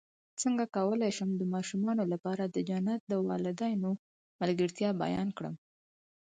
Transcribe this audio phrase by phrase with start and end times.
[0.41, 3.91] څنګه کولی شم د ماشومانو لپاره د جنت د والدینو
[4.41, 5.55] ملګرتیا بیان کړم